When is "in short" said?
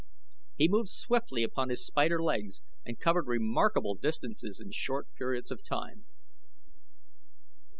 4.59-5.05